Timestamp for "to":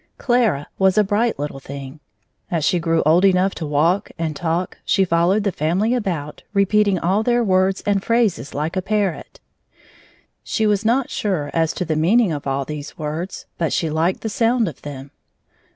3.53-3.67, 11.73-11.85